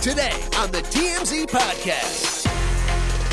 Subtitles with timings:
[0.00, 2.46] Today on the TMZ Podcast.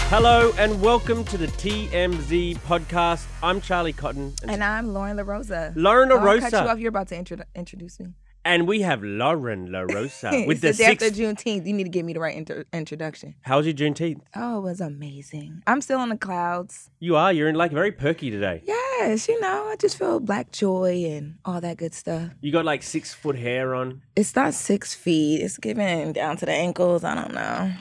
[0.10, 3.26] Hello and welcome to the TMZ podcast.
[3.44, 5.74] I'm Charlie Cotton and, And I'm Loren LaRosa.
[5.76, 6.80] Loren Oh, I cut you off.
[6.80, 8.08] You're about to intro- introduce me.
[8.46, 11.10] And we have Loren LaRosa with the the day after.
[11.10, 11.66] Juneteenth.
[11.66, 13.34] You need to give me the right inter- introduction.
[13.42, 14.22] How was your Juneteenth?
[14.36, 15.64] Oh, it was amazing.
[15.66, 16.92] I'm still in the clouds.
[17.00, 17.34] You are.
[17.34, 18.62] You're in like very perky today.
[18.66, 22.30] Yes, you know, I just feel black joy and all that good stuff.
[22.42, 24.04] You got like six foot hair on.
[24.16, 25.42] It's not six feet.
[25.42, 27.04] It's giving down to the ankles.
[27.04, 27.74] I don't know.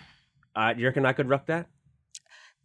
[0.57, 1.67] Uh, do you reckon I could rock that?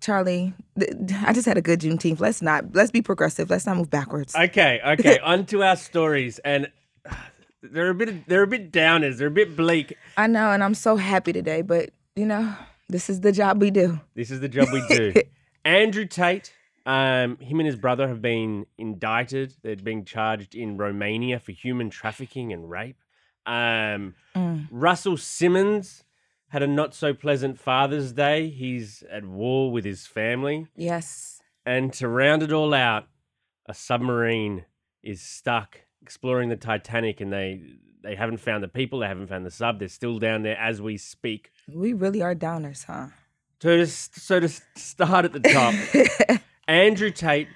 [0.02, 0.94] Charlie, th-
[1.26, 2.22] I just had a good Juneteenth.
[2.22, 2.74] Let's not.
[2.74, 3.50] Let's be progressive.
[3.50, 4.34] Let's not move backwards.
[4.34, 5.20] Okay, okay.
[5.24, 6.72] on to our stories, and
[7.10, 7.16] uh,
[7.62, 9.18] they're a bit they're a bit downers.
[9.18, 9.98] They're a bit bleak.
[10.18, 11.62] I know, and I'm so happy today.
[11.62, 12.54] But you know,
[12.88, 14.00] this is the job we do.
[14.16, 15.14] This is the job we do.
[15.66, 16.54] Andrew Tate,
[16.86, 19.54] um, him and his brother have been indicted.
[19.62, 22.98] They're being charged in Romania for human trafficking and rape.
[23.46, 24.68] Um, Mm.
[24.72, 26.04] Russell Simmons
[26.50, 28.50] had a not so pleasant Father's Day.
[28.50, 30.68] He's at war with his family.
[30.76, 31.42] Yes.
[31.66, 33.08] And to round it all out,
[33.66, 34.66] a submarine
[35.04, 37.62] is stuck exploring the Titanic and they
[38.02, 39.80] they haven't found the people, they haven't found the sub.
[39.80, 41.52] They're still down there as we speak.
[41.72, 43.08] We really are downers, huh?
[43.62, 44.48] So to, so to
[44.78, 47.50] start at the top, Andrew Tate,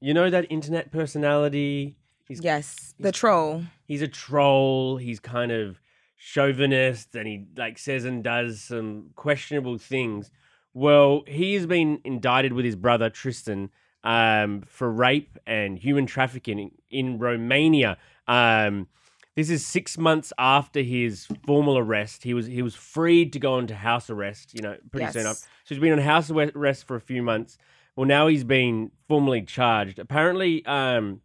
[0.00, 1.96] you know that internet personality?
[2.28, 2.94] He's yes.
[3.00, 3.64] The troll.
[3.86, 4.96] he's a troll.
[4.98, 5.80] He's kind of
[6.16, 10.30] chauvinist and he like says and does some questionable things.
[10.72, 13.70] Well, he has been indicted with his brother Tristan
[14.04, 17.98] um, for rape and human trafficking in Romania.
[18.26, 18.88] Um,
[19.36, 22.24] this is six months after his formal arrest.
[22.24, 24.54] He was he was freed to go into house arrest.
[24.54, 25.36] You know, pretty soon up.
[25.36, 27.56] So he's been on house arrest for a few months.
[27.96, 29.98] Well, now he's been formally charged.
[29.98, 31.20] Apparently, um,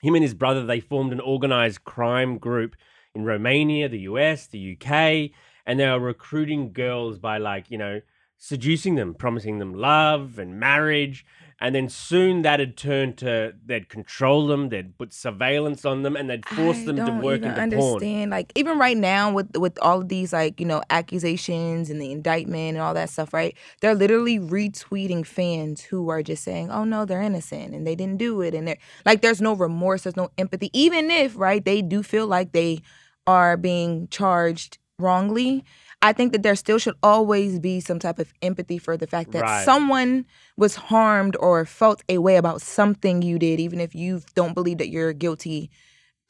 [0.00, 2.76] him and his brother they formed an organized crime group
[3.14, 5.30] in Romania, the US, the UK,
[5.66, 8.00] and they are recruiting girls by like you know
[8.36, 11.24] seducing them, promising them love and marriage.
[11.60, 16.16] And then soon that had turned to they'd control them, they'd put surveillance on them,
[16.16, 18.04] and they'd force I them to work even into porn.
[18.04, 18.30] understand.
[18.30, 22.12] Like even right now with with all of these like you know accusations and the
[22.12, 23.56] indictment and all that stuff, right?
[23.80, 28.18] They're literally retweeting fans who are just saying, "Oh no, they're innocent and they didn't
[28.18, 31.82] do it," and they're like, there's no remorse, there's no empathy, even if right they
[31.82, 32.80] do feel like they
[33.26, 35.64] are being charged wrongly.
[36.04, 39.32] I think that there still should always be some type of empathy for the fact
[39.32, 39.64] that Right.
[39.64, 40.26] someone
[40.58, 44.76] was harmed or felt a way about something you did, even if you don't believe
[44.78, 45.70] that you're guilty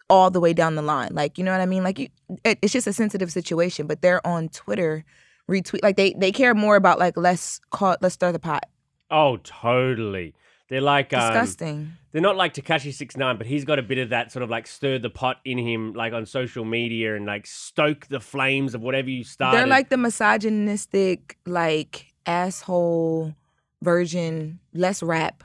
[0.09, 1.11] all the way down the line.
[1.13, 1.83] Like, you know what I mean?
[1.83, 2.09] Like, you,
[2.45, 3.89] it, it's just a sensitive situation.
[3.89, 5.05] But they're on Twitter
[5.51, 8.65] retweet like they they care more about like let's call let's stir the pot.
[9.11, 10.35] Oh, totally.
[10.69, 11.93] They're like um, Disgusting.
[12.13, 14.51] they're not like Tekashi Six Nine, but he's got a bit of that sort of
[14.51, 18.75] like stir the pot in him, like on social media, and like stoke the flames
[18.75, 19.59] of whatever you started.
[19.59, 23.35] They're like the misogynistic, like asshole
[23.83, 25.45] version, less rap,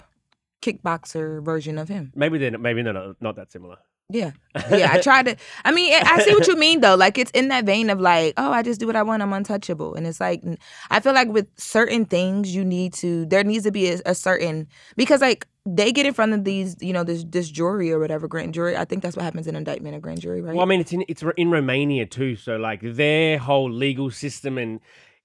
[0.61, 2.11] kickboxer version of him.
[2.15, 3.77] maybe they're maybe they're not, not that similar.
[4.09, 4.31] Yeah.
[4.71, 4.91] Yeah.
[4.91, 6.95] I tried to I mean, I see what you mean though.
[6.95, 9.31] Like it's in that vein of like, oh, I just do what I want, I'm
[9.31, 9.95] untouchable.
[9.95, 10.43] And it's like
[10.89, 14.15] I feel like with certain things you need to there needs to be a, a
[14.15, 14.67] certain
[14.97, 18.27] because like they get in front of these, you know, this this jury or whatever,
[18.27, 18.75] grand jury.
[18.75, 20.55] I think that's what happens in indictment, a grand jury, right?
[20.55, 24.57] Well, I mean, it's in it's in Romania too, so like their whole legal system
[24.57, 24.79] and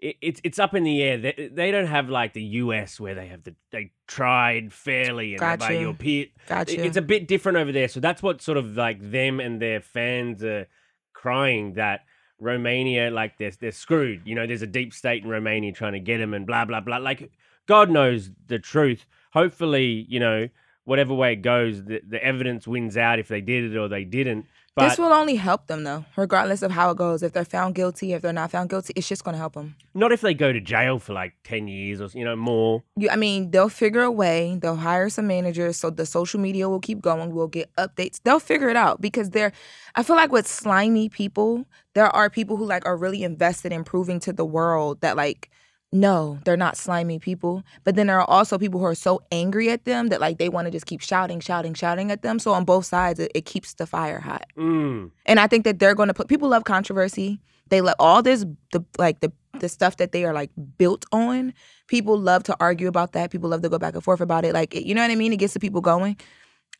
[0.04, 1.16] it, it's it's up in the air.
[1.18, 3.00] They, they don't have like the U.S.
[3.00, 5.80] where they have the they tried fairly and by Gotcha.
[5.80, 6.26] your peer.
[6.46, 6.84] Gotcha.
[6.84, 9.80] It's a bit different over there, so that's what sort of like them and their
[9.80, 10.68] fans are
[11.14, 12.00] crying that
[12.38, 14.20] Romania like they're they're screwed.
[14.26, 16.80] You know, there's a deep state in Romania trying to get them and blah blah
[16.80, 16.98] blah.
[16.98, 17.30] Like
[17.66, 19.06] God knows the truth.
[19.32, 20.48] Hopefully, you know.
[20.86, 24.04] Whatever way it goes, the, the evidence wins out if they did it or they
[24.04, 24.44] didn't.
[24.76, 27.22] But this will only help them though, regardless of how it goes.
[27.22, 29.76] If they're found guilty, if they're not found guilty, it's just going to help them.
[29.94, 32.82] Not if they go to jail for like 10 years or, you know, more.
[32.96, 34.58] You, I mean, they'll figure a way.
[34.60, 37.32] They'll hire some managers, so the social media will keep going.
[37.32, 38.20] We'll get updates.
[38.24, 39.52] They'll figure it out because they're.
[39.94, 43.84] I feel like with slimy people, there are people who like are really invested in
[43.84, 45.50] proving to the world that like,
[45.94, 47.62] no, they're not slimy people.
[47.84, 50.48] But then there are also people who are so angry at them that like they
[50.48, 52.40] want to just keep shouting, shouting, shouting at them.
[52.40, 54.44] So on both sides, it, it keeps the fire hot.
[54.58, 55.12] Mm.
[55.24, 57.40] And I think that they're going to put people love controversy.
[57.68, 61.54] They love all this the like the the stuff that they are like built on.
[61.86, 63.30] People love to argue about that.
[63.30, 64.52] People love to go back and forth about it.
[64.52, 65.32] Like it, you know what I mean?
[65.32, 66.16] It gets the people going.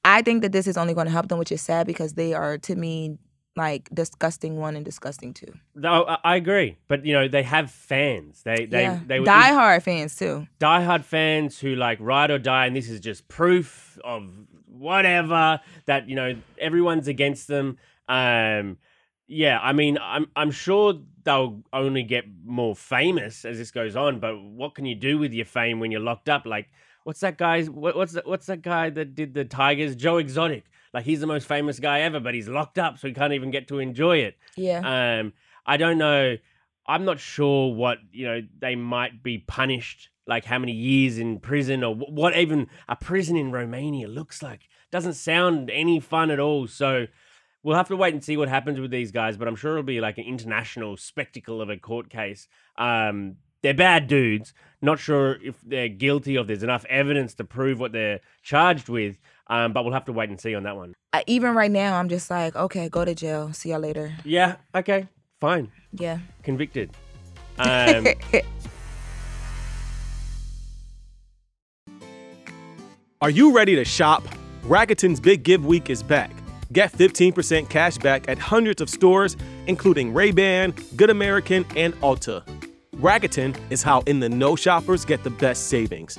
[0.05, 2.35] I think that this is only going to help them, which is sad because they
[2.35, 3.17] are to me
[3.57, 5.53] like disgusting one and disgusting two.
[5.75, 6.77] No, I, I agree.
[6.89, 8.43] But, you know, they have fans.
[8.43, 10.47] They, they, yeah, they were diehard fans too.
[10.61, 12.67] diehard fans who like ride or die.
[12.67, 14.31] And this is just proof of
[14.67, 17.79] whatever that, you know, everyone's against them.
[18.09, 18.79] Um,
[19.27, 24.21] yeah, I mean, I'm I'm sure they'll only get more famous as this goes on.
[24.21, 26.45] But what can you do with your fame when you're locked up?
[26.45, 26.69] Like,
[27.05, 27.71] what's that guy's?
[27.71, 29.97] What, what's that, what's that guy that did the Tigers?
[29.97, 30.65] Joe Exotic.
[30.95, 33.51] Like he's the most famous guy ever, but he's locked up, so he can't even
[33.51, 34.37] get to enjoy it.
[34.57, 35.19] Yeah.
[35.19, 35.33] Um,
[35.67, 36.37] I don't know.
[36.87, 38.43] I'm not sure what you know.
[38.61, 43.37] They might be punished, like how many years in prison, or what even a prison
[43.37, 44.69] in Romania looks like.
[44.93, 46.69] Doesn't sound any fun at all.
[46.69, 47.07] So
[47.65, 49.37] we'll have to wait and see what happens with these guys.
[49.37, 52.47] But I'm sure it'll be like an international spectacle of a court case.
[52.79, 54.53] Um, they're bad dudes.
[54.83, 58.91] Not sure if they're guilty or if there's enough evidence to prove what they're charged
[58.91, 59.19] with.
[59.49, 60.95] Um, but we'll have to wait and see on that one.
[61.13, 63.53] I, even right now, I'm just like, okay, go to jail.
[63.53, 64.15] See y'all later.
[64.25, 64.57] Yeah.
[64.75, 65.07] Okay.
[65.41, 65.71] Fine.
[65.93, 66.19] Yeah.
[66.43, 66.91] Convicted.
[67.57, 68.05] Um,
[73.21, 74.25] Are you ready to shop?
[74.65, 76.33] Rakuten's Big Give Week is back.
[76.73, 79.37] Get 15% cash back at hundreds of stores,
[79.69, 82.43] including Ray-Ban, Good American, and Ulta.
[82.97, 86.19] Rakuten is how in the know shoppers get the best savings.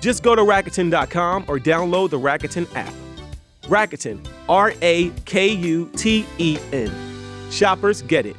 [0.00, 2.92] Just go to Rakuten.com or download the Rakuten app.
[3.64, 6.90] Rakuten, R A K U T E N.
[7.50, 8.36] Shoppers get it.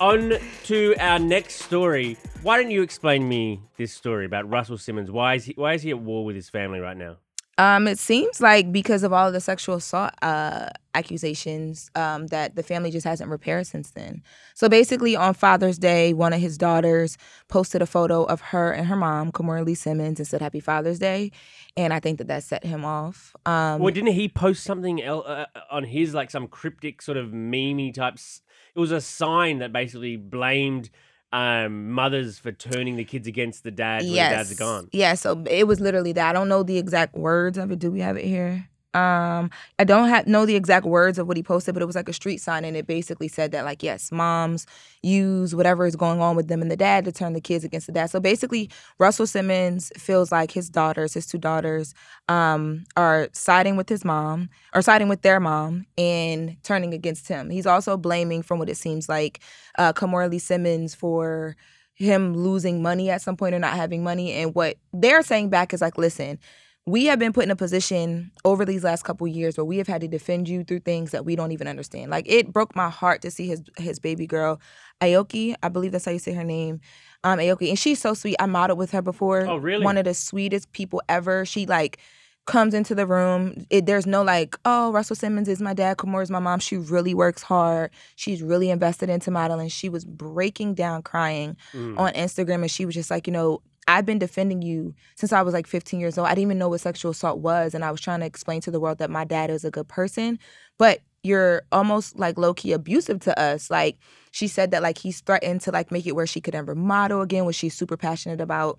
[0.00, 0.34] on
[0.64, 2.16] to our next story.
[2.42, 5.10] Why don't you explain me this story about Russell Simmons?
[5.10, 7.16] Why is he why is he at war with his family right now?
[7.58, 12.54] Um, it seems like because of all of the sexual assault uh, accusations, um, that
[12.54, 14.22] the family just hasn't repaired since then.
[14.54, 17.16] So basically, on Father's Day, one of his daughters
[17.48, 20.98] posted a photo of her and her mom, Kimora Lee Simmons, and said "Happy Father's
[20.98, 21.32] Day,"
[21.78, 23.34] and I think that that set him off.
[23.46, 27.28] Um, well, didn't he post something el- uh, on his like some cryptic sort of
[27.30, 28.14] memey type?
[28.14, 28.42] s-
[28.74, 30.90] It was a sign that basically blamed
[31.32, 34.88] um, mothers for turning the kids against the dad when the dads are gone.
[34.92, 36.30] Yeah, so it was literally that.
[36.30, 37.78] I don't know the exact words of it.
[37.78, 38.68] Do we have it here?
[38.96, 41.96] Um, I don't have know the exact words of what he posted, but it was
[41.96, 44.66] like a street sign, and it basically said that like yes, moms
[45.02, 47.86] use whatever is going on with them and the dad to turn the kids against
[47.86, 48.06] the dad.
[48.06, 51.94] So basically, Russell Simmons feels like his daughters, his two daughters,
[52.28, 57.50] um, are siding with his mom or siding with their mom and turning against him.
[57.50, 59.40] He's also blaming, from what it seems like,
[59.78, 61.54] uh, Lee Simmons for
[61.94, 64.32] him losing money at some point or not having money.
[64.32, 66.38] And what they're saying back is like, listen,
[66.88, 69.88] we have been put in a position over these last couple years where we have
[69.88, 72.10] had to defend you through things that we don't even understand.
[72.12, 74.60] Like it broke my heart to see his his baby girl,
[75.00, 76.80] Aoki, I believe that's how you say her name.
[77.24, 78.36] Um, Aoki, and she's so sweet.
[78.38, 79.46] I modeled with her before.
[79.46, 79.84] Oh, really?
[79.84, 81.44] One of the sweetest people ever.
[81.44, 81.98] She like
[82.46, 83.66] comes into the room.
[83.70, 86.60] It, there's no like, oh, Russell Simmons is my dad, Kimora is my mom.
[86.60, 87.90] She really works hard.
[88.14, 89.68] She's really invested into modeling.
[89.68, 91.98] She was breaking down crying Mm.
[91.98, 95.42] on Instagram and she was just like, you know, I've been defending you since I
[95.42, 96.26] was like 15 years old.
[96.26, 97.74] I didn't even know what sexual assault was.
[97.74, 99.88] And I was trying to explain to the world that my dad is a good
[99.88, 100.38] person,
[100.78, 103.70] but you're almost like low key abusive to us.
[103.70, 103.98] Like
[104.30, 107.22] she said that like he's threatened to like make it where she could never model
[107.22, 108.78] again, which she's super passionate about.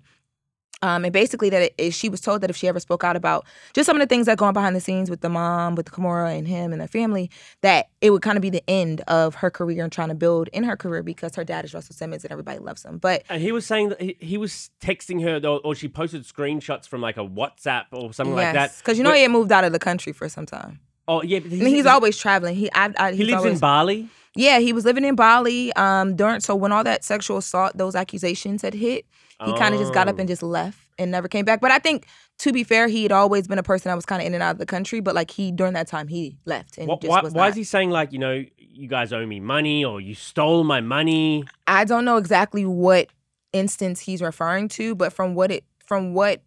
[0.80, 3.44] Um, and basically that it, she was told that if she ever spoke out about
[3.74, 5.86] just some of the things that go on behind the scenes with the mom, with
[5.90, 7.30] Kimora and him and their family,
[7.62, 10.48] that it would kind of be the end of her career and trying to build
[10.52, 12.98] in her career because her dad is Russell Simmons and everybody loves him.
[12.98, 16.22] But And he was saying that he, he was texting her, or, or she posted
[16.22, 18.76] screenshots from like a WhatsApp or something like that.
[18.78, 20.78] because you know But- he had moved out of the country for some time.
[21.08, 22.54] Oh yeah, I mean, he's always traveling.
[22.54, 24.08] He I, I, he lives always, in Bali.
[24.36, 25.72] Yeah, he was living in Bali.
[25.72, 29.06] Um, during so when all that sexual assault, those accusations had hit,
[29.44, 30.18] he kind of just got up Oh.
[30.20, 31.60] and just left and never came back.
[31.60, 32.06] But I think,
[32.40, 34.42] to be fair, he had always been a person that was kind of in and
[34.42, 34.98] out of the country.
[35.00, 37.50] But like he during that time, he left and Why, just why, was why not.
[37.50, 40.80] is he saying like you know you guys owe me money or you stole my
[40.80, 41.44] money?
[41.66, 43.08] I don't know exactly what
[43.52, 46.42] instance he's referring to, but from what it from what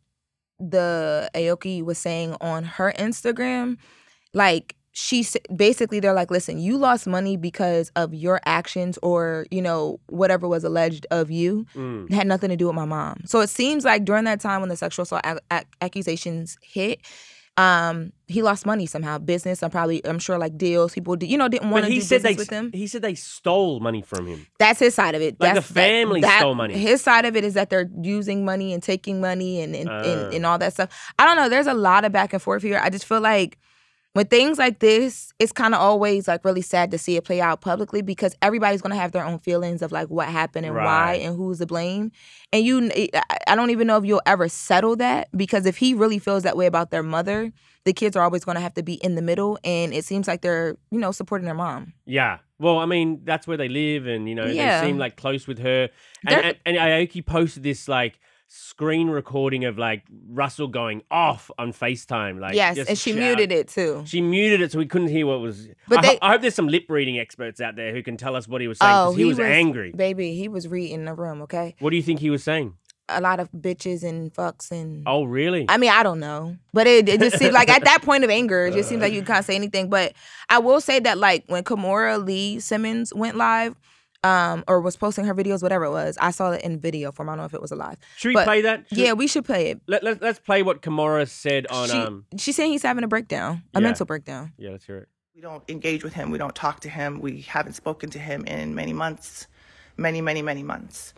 [0.60, 3.78] the Aoki was saying on her Instagram,
[4.34, 9.62] like she basically they're like, listen, you lost money because of your actions or you
[9.62, 11.66] know whatever was alleged of you.
[11.76, 12.12] Mm.
[12.12, 13.22] Had nothing to do with my mom.
[13.26, 17.00] So it seems like during that time when the sexual assault ac- ac- accusations hit.
[17.58, 19.18] Um, he lost money somehow.
[19.18, 20.94] Business, I'm probably, I'm sure, like deals.
[20.94, 22.72] People, did, you know, didn't want to he do said business they with him.
[22.74, 24.48] he said they stole money from him.
[24.58, 25.36] That's his side of it.
[25.40, 26.76] Like the That's, that- family that- stole money.
[26.78, 29.94] His side of it is that they're using money and taking money and and, Uh.
[30.06, 30.90] and and all that stuff.
[31.20, 31.50] I don't know.
[31.50, 32.80] There's a lot of back and forth here.
[32.82, 33.58] I just feel like
[34.14, 37.40] with things like this, it's kind of always like really sad to see it play
[37.40, 41.14] out publicly because everybody's gonna have their own feelings of like what happened and why
[41.16, 42.12] and who's to blame.
[42.52, 45.94] And you, I- I don't even know if you'll ever settle that because if he
[45.94, 47.52] really feels that way about their mother,
[47.86, 49.58] the kids are always gonna have to be in the middle.
[49.64, 51.94] And it seems like they're, you know, supporting their mom.
[52.06, 52.40] Yeah.
[52.60, 54.82] Well, I mean, that's where they live, and you know, Yeah.
[54.82, 55.90] they seem like close with her.
[56.28, 58.20] And, and, and Aoki posted this like
[58.54, 62.38] screen recording of like Russell going off on FaceTime.
[62.40, 64.04] Like, yes, just and she shout- muted it too.
[64.06, 65.70] She muted it so we couldn't hear what was.
[65.88, 68.18] But I, ho- they- I hope there's some lip reading experts out there who can
[68.18, 69.92] tell us what he was saying Oh, because he, was, angry.
[69.94, 70.36] baby.
[70.36, 71.42] He was reading the room.
[71.44, 72.74] Okay, What do you think he was saying?
[73.14, 75.66] a lot of bitches and fucks and Oh, really?
[75.68, 78.30] I mean, I don't know, but it, it just seems like at that point of
[78.30, 79.90] anger, it just seems like you can't say anything.
[79.90, 80.14] But
[80.50, 83.76] I will say that like when Kimora Lee Simmons went live,
[84.24, 87.30] um, or was posting her videos, whatever it was, I saw it in video form.
[87.30, 87.98] I don't know if it was alive.
[88.18, 88.88] Should we but- play that?
[88.90, 89.82] Should- Yeah, we should play it.
[89.88, 91.90] Let, let, let's play what Kimora said on.
[91.90, 92.26] she, um.
[92.38, 93.84] she's saying he's having a breakdown, a Yeah.
[93.84, 94.54] mental breakdown.
[94.58, 95.08] Yeah, let's hear it.
[95.36, 96.30] We don't engage with him.
[96.30, 97.20] We don't talk to him.
[97.20, 99.48] We haven't spoken to him in many months,
[99.98, 101.14] many, many, many months,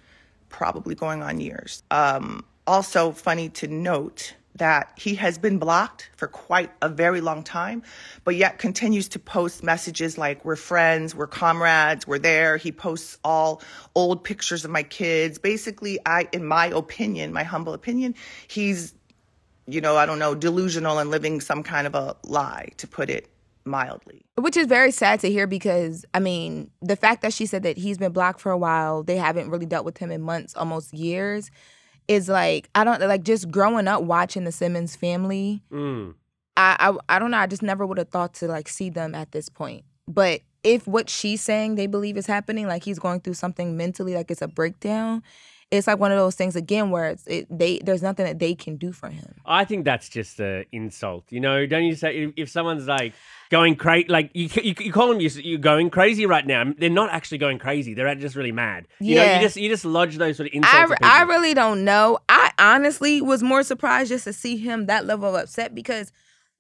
[0.50, 1.84] probably going on years.
[1.92, 7.44] Um, also, funny to note that he has been blocked for quite a very long
[7.44, 7.84] time,
[8.24, 12.58] but yet continues to post messages like, We're friends, we're comrades, we're there.
[12.58, 13.62] He posts all
[13.96, 15.40] old pictures of my kids.
[15.40, 18.16] Basically, I, in my opinion, my humble opinion,
[18.48, 18.94] he's
[19.66, 23.10] you know, I don't know, delusional and living some kind of a lie, to put
[23.10, 23.30] it
[23.66, 24.26] mildly.
[24.36, 27.78] Which is very sad to hear because I mean the fact that she said that
[27.78, 30.94] he's been blocked for a while, they haven't really dealt with him in months, almost
[30.94, 31.50] years,
[32.08, 35.62] is like I don't like just growing up watching the Simmons family.
[35.72, 36.16] Mm.
[36.56, 37.38] I, I I don't know.
[37.38, 39.86] I just never would have thought to like see them at this point.
[40.08, 44.16] But if what she's saying they believe is happening, like he's going through something mentally,
[44.16, 45.24] like it's a breakdown,
[45.72, 48.54] it's like one of those things again where it's it, they there's nothing that they
[48.54, 49.36] can do for him.
[49.46, 51.26] I think that's just an insult.
[51.30, 53.14] You know, don't you say if, if someone's like
[53.58, 56.64] going crazy, like you, you, you call them you're, you're going crazy right now.
[56.78, 57.94] They're not actually going crazy.
[57.94, 58.88] They're just really mad.
[59.00, 59.36] You know, Yeah.
[59.40, 60.76] you just you just lodge those sort of insults.
[60.76, 61.12] I, at re- people.
[61.12, 62.18] I really don't know.
[62.28, 66.12] I honestly was more surprised just to see him that level of upset because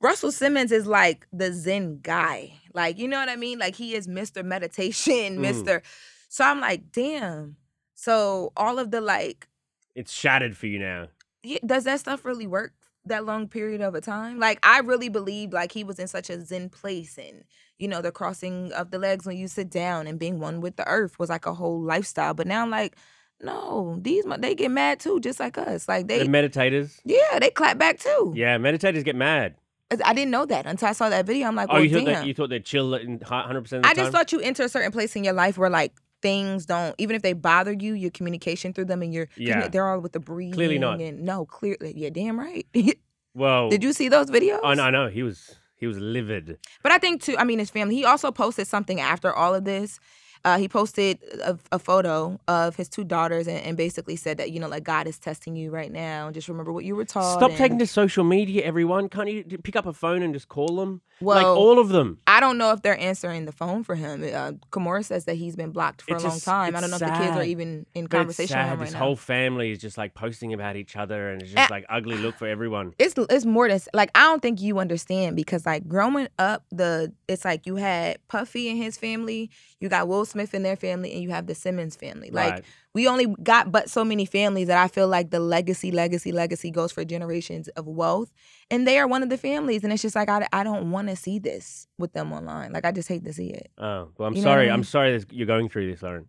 [0.02, 2.54] Russell Simmons is like the Zen guy.
[2.74, 3.58] Like, you know what I mean?
[3.60, 4.44] Like he is Mr.
[4.46, 5.46] Meditation, Mm.
[5.46, 5.82] Mr.
[6.30, 7.56] So I'm like, damn.
[7.96, 9.48] So all of the like,
[9.96, 11.08] it's shattered for you now.
[11.44, 12.74] yeah, does that stuff really work
[13.06, 14.40] that long period of a time?
[14.40, 17.44] Like I really believed like he was in such a Zen place and
[17.80, 20.76] you know, the crossing of the legs when you sit down and being one with
[20.78, 22.34] the earth was like a whole lifestyle.
[22.34, 22.96] But now I'm like,
[23.42, 25.88] no, these they get mad too, just like us.
[25.88, 27.00] Like The they, meditators.
[27.04, 28.34] yeah, they clap back too.
[28.36, 29.56] Yeah, meditators get mad.
[30.04, 31.48] I didn't know that until I saw that video.
[31.48, 32.14] I'm like, Oh, well, you thought damn.
[32.14, 34.70] that you thought they'd chill hundred percent of the I just thought you enter a
[34.70, 38.10] certain place in your life where like things don't, even if they bother you, your
[38.10, 39.68] communication through them and your, Yeah.
[39.68, 40.54] they're all with the breathing.
[40.54, 41.00] Clearly not.
[41.00, 42.66] And no, clearly, yeah, damn right.
[43.36, 44.62] well, Did you see those videos?
[44.64, 46.58] Oh no, no, he was he was livid.
[46.82, 47.36] But I think too.
[47.38, 47.94] I mean, his family.
[47.96, 50.00] He also posted something after all of this.
[50.46, 54.52] Uh, he posted a, a photo of his two daughters and, and basically said that
[54.52, 56.32] you know, like God is testing you right now.
[56.32, 57.38] Just remember what you were taught.
[57.38, 59.08] Stop and- taking to social media, everyone.
[59.10, 61.02] Can't you pick up a phone and just call them?
[61.22, 62.18] like all of them.
[62.28, 64.24] I don't know if they're answering the phone for him.
[64.24, 66.76] Uh, Kimora says that he's been blocked for It's a long just- time.
[66.76, 68.74] I don't know it's if the kids are even in But conversation with sad.
[68.74, 69.00] him right this now.
[69.00, 72.36] whole family is just like posting about each other, and it's just like ugly look
[72.36, 72.94] for everyone.
[73.00, 77.14] it's it's more than like I don't think you understand because like growing up the
[77.30, 81.14] it's like you had Puffy and his family, you got Will Smith and their family,
[81.14, 82.30] and you have the Simmons family.
[82.30, 82.66] Like Right.
[82.94, 86.70] we only got but so many families that I feel like the legacy, legacy, legacy
[86.72, 88.32] goes for generations of wealth,
[88.70, 91.08] and they are one of the families, and it's just like I I don't want
[91.08, 92.74] to see this with them online.
[92.74, 93.72] Like I just hate to see it.
[93.78, 94.66] Oh well, I'm You what I sorry.
[94.66, 94.74] mean?
[94.74, 96.28] I'm sorry that you're going through this, Loren.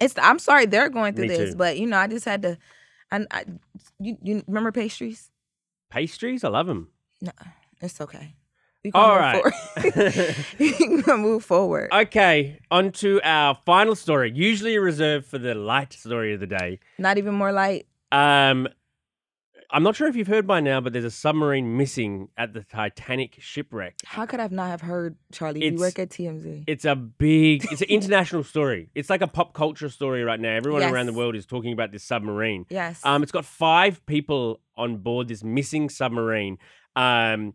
[0.00, 1.56] It's I'm sorry they're going through Me this, too.
[1.56, 2.56] but you know I just had to.
[3.12, 3.44] I, I
[3.98, 5.30] you you remember pastries?
[5.90, 6.88] Pastries, I love them.
[7.20, 7.32] No,
[7.82, 8.36] it's okay.
[8.82, 9.42] We All right.
[9.44, 10.36] move forward.
[10.58, 11.88] we gonna move forward.
[11.92, 16.78] okay, on to our final story, usually reserved for the light story of the day.
[16.98, 17.86] Not even more light.
[18.10, 18.68] Um,
[19.72, 22.62] I'm not sure if you've heard by now, but there's a submarine missing at the
[22.64, 23.96] Titanic shipwreck.
[24.06, 25.60] How could I not have heard, Charlie?
[25.60, 26.64] You It's- work at TMZ.
[26.66, 28.88] It's a big, it's an international story.
[28.94, 30.52] It's like a pop culture story right now.
[30.56, 32.64] Everyone around the world is talking about this submarine.
[32.70, 33.00] yes.
[33.04, 36.56] Um, it's got five people on board this missing submarine.
[36.96, 37.52] Um,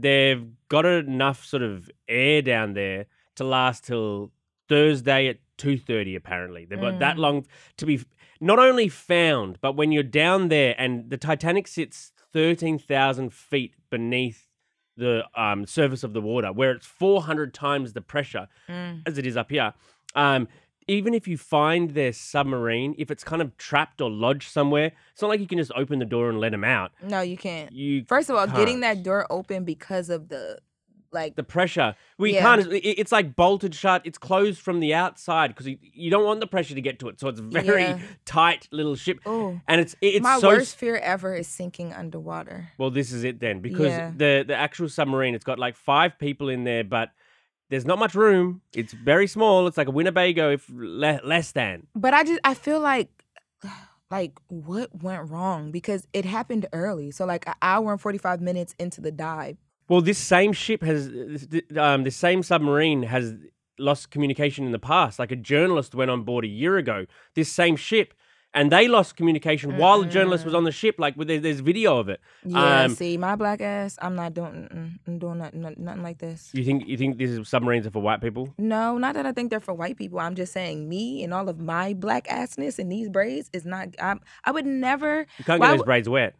[0.00, 4.32] they've got enough sort of air down there to last till
[4.68, 6.14] Thursday at two thirty.
[6.14, 7.20] Apparently, they've got that Mm.
[7.20, 7.46] long
[7.78, 8.00] to be
[8.40, 13.74] not only found, but when you're down there and the Titanic sits thirteen thousand feet
[13.90, 14.48] beneath
[14.96, 19.02] the um, surface of the water, where it's four hundred times the pressure Mm.
[19.06, 19.72] as it is up here.
[20.14, 20.48] Um,
[20.88, 25.20] even if you find their submarine, if it's kind of trapped or lodged somewhere, it's
[25.22, 26.92] not like you can just open the door and let them out.
[27.02, 27.70] No, you can't.
[27.72, 28.98] You First of all, getting can't.
[28.98, 30.58] that door open because of the
[31.10, 31.94] like the pressure.
[32.18, 32.42] We Yeah.
[32.42, 32.68] can't.
[32.70, 34.02] It's like bolted shut.
[34.04, 37.08] It's closed from the outside because you, you don't want the pressure to get to
[37.08, 37.18] it.
[37.18, 37.98] So it's very Yeah.
[38.26, 39.58] tight little ship, oh.
[39.66, 40.48] and it's it's My so.
[40.48, 42.72] worst fear ever is sinking underwater.
[42.76, 44.12] Well, this is it then because Yeah.
[44.14, 47.10] the the actual submarine it's got like five people in there, but
[47.70, 48.62] there's not much room.
[48.74, 49.66] It's very small.
[49.66, 51.86] It's like a Winnebago, if le- less than.
[51.94, 53.08] But I just I feel like
[54.10, 57.10] like what went wrong because it happened early.
[57.10, 59.56] So like an hour and 45 minutes into the dive.
[59.88, 61.08] Well, this same ship has,
[61.76, 63.34] um, this same submarine has
[63.78, 65.18] lost communication in the past.
[65.18, 68.12] Like a journalist went on board a year ago, this same ship,
[68.54, 70.96] and they lost communication while the journalist was on the ship.
[70.98, 72.20] Like, with there- there's video of it.
[72.44, 76.50] Yeah, Um, see, my black ass, I'm not doing I'm doing nothing, nothing, like this.
[76.54, 78.54] You think you think these submarines are for white people?
[78.58, 80.18] No, not that I think they're for white people.
[80.20, 83.88] I'm just saying me and all of my black assness and these braids is not.
[84.00, 85.26] I'm, I would never.
[85.38, 86.34] You can't Why get those braids wet.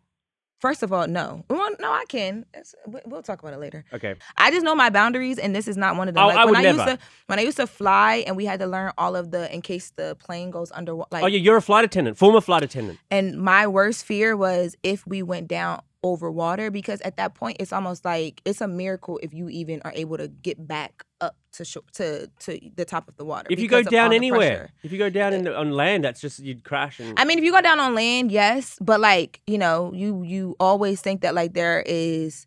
[0.58, 1.44] First of all, no.
[1.48, 2.44] Well, no, I can.
[2.52, 3.84] It's- we- we'll talk about it later.
[3.92, 4.14] Okay.
[4.36, 6.24] I just know my boundaries, and this is not one of them.
[6.24, 6.78] Oh, like I when would I never.
[6.78, 9.52] used to when I used to fly, and we had to learn all of the
[9.54, 10.94] in case the plane goes under.
[10.94, 12.98] Like, oh yeah, you're a flight attendant, former flight attendant.
[13.10, 17.56] and my worst fear was if we went down over water, because at that point
[17.60, 21.36] it's almost like it's a miracle if you even are able to get back up
[21.52, 23.48] to shore, to to the top of the water.
[23.50, 26.04] If you go because of all down anywhere, if you go down in, on land,
[26.04, 27.00] that's just you'd crash.
[27.00, 30.22] And I mean, if you go down on land, yes, but like you know, you
[30.22, 32.46] you always think that like there is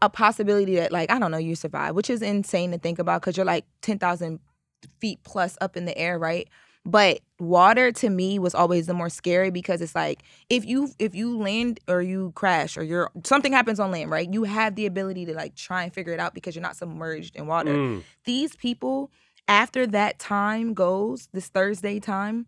[0.00, 3.22] a possibility that like I don't know you survive, which is insane to think about
[3.22, 4.40] because you're like ten thousand
[5.00, 6.48] feet plus up in the air, right?
[6.84, 11.14] But water to me was always the more scary because it's like if you if
[11.14, 14.28] you land or you crash or you're something happens on land, right?
[14.32, 17.36] You have the ability to like try and figure it out because you're not submerged
[17.36, 18.02] in water Mm.
[18.24, 19.10] these people
[19.48, 22.46] after that time goes this thursday time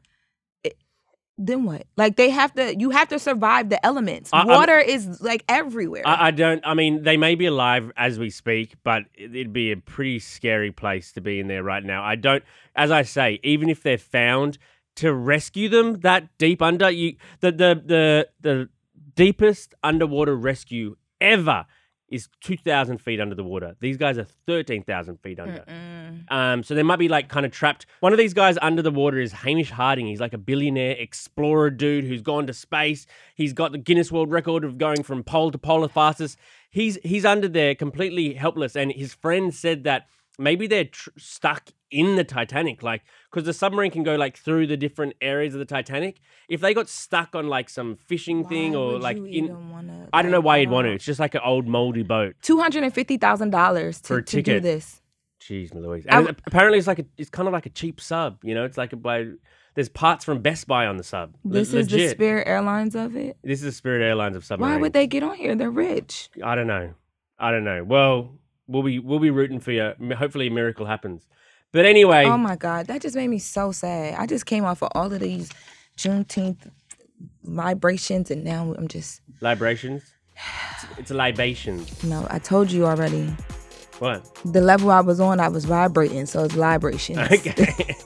[1.37, 4.79] then what like they have to you have to survive the elements I- I'm- water
[4.79, 6.63] is like everywhere I, I don't.
[6.65, 10.19] I mean, they may be alive as we speak, but it- it'd be a pretty
[10.21, 12.05] scary place to be in there right now.
[12.05, 12.45] I don't.
[12.77, 14.59] As I say, even if they're found,
[14.97, 18.69] to rescue them that deep under you, the the the the
[19.17, 21.67] deepest underwater rescue ever
[22.09, 23.75] is two thousand feet under the water.
[23.81, 25.61] These guys are thirteen thousand feet under.
[25.67, 25.94] Mm-mm.
[26.29, 27.87] Um, so they might be like kind of trapped.
[28.01, 30.07] One of these guys under the water is Hamish Harding.
[30.07, 33.07] He's like a billionaire explorer dude who's gone to space.
[33.35, 36.39] He's got the Guinness World Record of going from pole to pole the fastest.
[36.71, 40.07] He's he's under there completely helpless, and his friend said that
[40.39, 44.67] maybe they're tr- stuck in the Titanic, like because the submarine can go like through
[44.67, 46.19] the different areas of the Titanic.
[46.49, 50.33] If they got stuck on like some fishing thing or like in, wanna, I don't
[50.33, 50.93] know why you'd want to.
[50.93, 52.35] It's just like an old moldy boat.
[52.43, 54.63] $250000 For a to, to do ticket.
[54.63, 55.01] this
[55.47, 56.07] Jeez, Louise.
[56.07, 58.39] And w- apparently, it's like a, it's kind of like a cheap sub.
[58.43, 59.27] You know, it's like a by.
[59.75, 61.35] There's parts from Best Buy on the sub.
[61.45, 64.77] Le- this is the spirit airlines of it This is the Spirit Airlines of submarines.
[64.77, 66.95] why would they get on here they're rich I don't know.
[67.41, 67.83] I don't know.
[67.83, 69.93] Well, we'll be we'll be rooting for you.
[70.17, 71.27] Hopefully, a miracle happens.
[71.73, 74.81] But anyway, oh my god that just made me so sad i just came off
[74.81, 75.51] of all of these
[75.99, 76.71] juneteenth
[77.43, 80.03] vibrations and now i'm just libations.
[80.37, 81.85] It's, it's a libation.
[82.05, 83.35] no i told you already
[84.05, 84.23] What?
[84.45, 87.19] the level I was on, I was vibrating, so it's vibration.
[87.33, 87.97] Okay.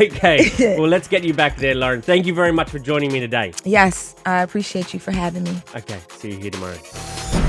[0.00, 0.76] okay.
[0.78, 2.02] Well, let's get you back there, Loren.
[2.02, 3.52] Thank you very much for joining me today.
[3.64, 5.56] yes, I appreciate you for having me.
[5.74, 5.98] Okay.
[6.18, 7.39] See you here tomorrow.